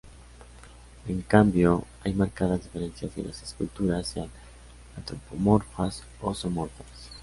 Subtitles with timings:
[1.07, 4.29] En cambio, hay marcadas diferencias en las esculturas sean
[4.97, 7.11] antropomorfas o zoomorfas.